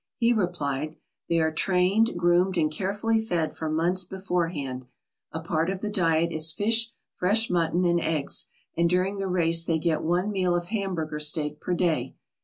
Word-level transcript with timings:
He 0.17 0.33
replied: 0.33 0.95
"They 1.29 1.39
are 1.41 1.51
trained, 1.53 2.17
groomed, 2.17 2.57
and 2.57 2.71
carefully 2.71 3.21
fed 3.23 3.55
for 3.55 3.69
months 3.69 4.03
beforehand. 4.03 4.87
A 5.31 5.39
part 5.41 5.69
of 5.69 5.81
the 5.81 5.91
diet 5.91 6.31
is 6.31 6.51
fish, 6.51 6.91
fresh 7.13 7.51
mutton, 7.51 7.85
and 7.85 7.99
eggs, 8.01 8.47
and 8.75 8.89
during 8.89 9.19
the 9.19 9.27
race 9.27 9.63
they 9.63 9.77
get 9.77 10.01
one 10.01 10.31
meal 10.31 10.55
of 10.55 10.69
hamburger 10.69 11.19
steak 11.19 11.59
per 11.61 11.75
day. 11.75 12.15